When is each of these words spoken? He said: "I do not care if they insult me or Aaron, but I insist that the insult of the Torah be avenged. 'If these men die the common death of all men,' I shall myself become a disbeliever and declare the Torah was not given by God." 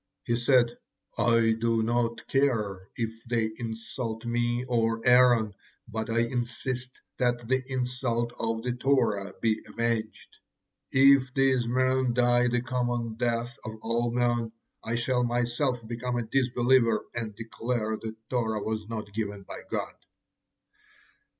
He 0.23 0.35
said: 0.35 0.75
"I 1.15 1.51
do 1.59 1.83
not 1.83 2.25
care 2.27 2.89
if 2.95 3.23
they 3.25 3.51
insult 3.57 4.25
me 4.25 4.65
or 4.67 4.99
Aaron, 5.05 5.53
but 5.87 6.09
I 6.09 6.21
insist 6.21 6.99
that 7.19 7.47
the 7.47 7.63
insult 7.67 8.33
of 8.39 8.63
the 8.63 8.71
Torah 8.71 9.35
be 9.43 9.61
avenged. 9.67 10.37
'If 10.89 11.31
these 11.35 11.67
men 11.67 12.15
die 12.15 12.47
the 12.47 12.61
common 12.63 13.13
death 13.13 13.55
of 13.63 13.73
all 13.83 14.09
men,' 14.09 14.51
I 14.83 14.95
shall 14.95 15.23
myself 15.23 15.87
become 15.87 16.15
a 16.17 16.23
disbeliever 16.23 17.05
and 17.13 17.35
declare 17.35 17.95
the 17.95 18.15
Torah 18.27 18.63
was 18.63 18.89
not 18.89 19.13
given 19.13 19.43
by 19.43 19.61
God." 19.69 19.93